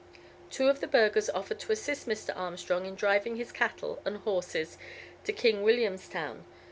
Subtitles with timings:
[0.49, 2.35] Two of the burghers offered to assist Mr.
[2.35, 4.79] Armstrong in driving his cattle and horses
[5.25, 6.43] to King Williamstown.